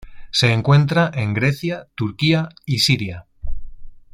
Se 0.31 0.51
encuentra 0.51 1.11
en 1.13 1.35
Grecia, 1.35 1.87
Turquía 1.95 2.49
y 2.65 2.79
Siria. 2.79 3.27